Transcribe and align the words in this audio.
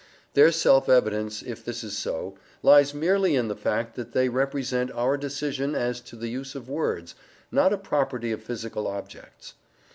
Their 0.33 0.51
self 0.51 0.89
evidence, 0.89 1.43
if 1.43 1.63
this 1.63 1.83
is 1.83 1.95
so, 1.95 2.33
lies 2.63 2.91
merely 2.91 3.35
in 3.35 3.49
the 3.49 3.55
fact 3.55 3.95
that 3.97 4.13
they 4.13 4.29
represent 4.29 4.91
our 4.93 5.15
decision 5.15 5.75
as 5.75 6.01
to 6.01 6.15
the 6.15 6.27
use 6.27 6.55
of 6.55 6.67
words, 6.67 7.13
not 7.51 7.71
a 7.71 7.77
property 7.77 8.31
of 8.31 8.41
physical 8.41 8.87
objects. 8.87 9.53